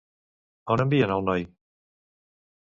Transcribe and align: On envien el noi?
On 0.75 0.83
envien 0.85 1.13
el 1.17 1.23
noi? 1.27 1.45